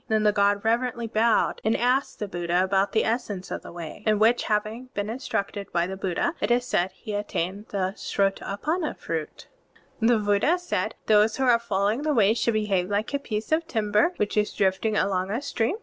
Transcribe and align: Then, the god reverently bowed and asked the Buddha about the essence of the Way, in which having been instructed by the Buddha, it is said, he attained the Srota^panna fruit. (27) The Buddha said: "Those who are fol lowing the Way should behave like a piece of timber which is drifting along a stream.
Then, 0.07 0.23
the 0.23 0.31
god 0.31 0.65
reverently 0.65 1.05
bowed 1.05 1.61
and 1.63 1.77
asked 1.77 2.17
the 2.17 2.27
Buddha 2.27 2.63
about 2.63 2.91
the 2.91 3.05
essence 3.05 3.51
of 3.51 3.61
the 3.61 3.71
Way, 3.71 4.01
in 4.07 4.17
which 4.17 4.45
having 4.45 4.89
been 4.95 5.11
instructed 5.11 5.71
by 5.71 5.85
the 5.85 5.95
Buddha, 5.95 6.33
it 6.41 6.49
is 6.49 6.65
said, 6.65 6.89
he 6.93 7.13
attained 7.13 7.67
the 7.67 7.93
Srota^panna 7.95 8.97
fruit. 8.97 9.45
(27) 9.99 10.07
The 10.07 10.17
Buddha 10.25 10.57
said: 10.57 10.95
"Those 11.05 11.37
who 11.37 11.43
are 11.43 11.59
fol 11.59 11.81
lowing 11.83 12.01
the 12.01 12.15
Way 12.15 12.33
should 12.33 12.55
behave 12.55 12.89
like 12.89 13.13
a 13.13 13.19
piece 13.19 13.51
of 13.51 13.67
timber 13.67 14.13
which 14.17 14.35
is 14.37 14.53
drifting 14.55 14.97
along 14.97 15.29
a 15.29 15.39
stream. 15.39 15.75